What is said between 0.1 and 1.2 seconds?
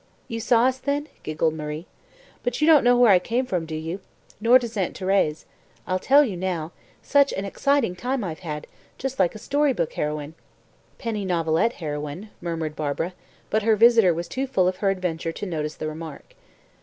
"You saw us, then?"